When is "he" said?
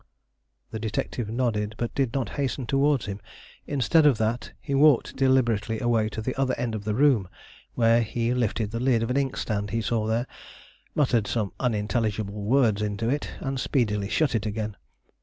4.59-4.73, 8.01-8.33, 9.69-9.81